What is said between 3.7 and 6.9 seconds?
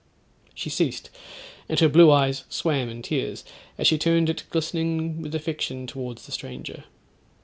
as she turned it glistening with affection towards the stranger.